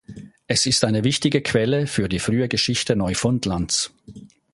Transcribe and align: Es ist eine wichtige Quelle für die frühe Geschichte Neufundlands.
Es 0.47 0.65
ist 0.65 0.83
eine 0.83 1.03
wichtige 1.03 1.41
Quelle 1.43 1.85
für 1.85 2.09
die 2.09 2.17
frühe 2.17 2.47
Geschichte 2.47 2.95
Neufundlands. 2.95 3.93